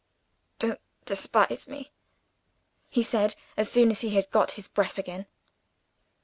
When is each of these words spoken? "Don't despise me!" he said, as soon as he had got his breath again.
"Don't 0.57 0.81
despise 1.05 1.67
me!" 1.67 1.91
he 2.89 3.03
said, 3.03 3.35
as 3.55 3.71
soon 3.71 3.91
as 3.91 4.01
he 4.01 4.15
had 4.15 4.31
got 4.31 4.53
his 4.53 4.67
breath 4.67 4.97
again. 4.97 5.27